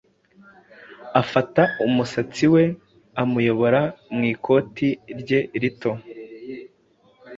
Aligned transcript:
afata 1.21 1.61
umusatsi 1.85 2.45
we, 2.53 2.63
amuyobora 3.21 3.81
mu 4.13 4.21
ikoti 4.33 4.87
rye 5.19 5.39
rito, 5.61 5.91